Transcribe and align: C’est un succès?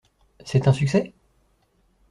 C’est 0.43 0.67
un 0.67 0.73
succès? 0.73 1.13